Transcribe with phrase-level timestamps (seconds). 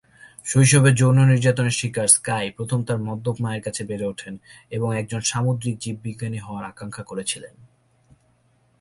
[0.45, 4.33] শৈশবে যৌন নির্যাতনের শিকার, স্কাই প্রথম তার মদ্যপ মায়ের কাছে বেড়ে ওঠেন
[4.69, 7.55] এবং একজন সামুদ্রিক জীববিজ্ঞানী হওয়ার আকাঙ্ক্ষা করেছিলেন।